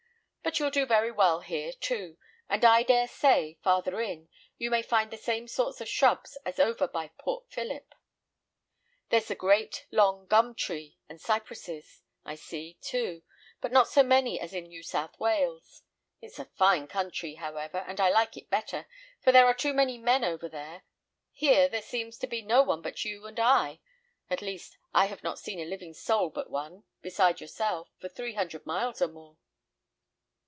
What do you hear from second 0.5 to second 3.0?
you'll do very well here, too; and, I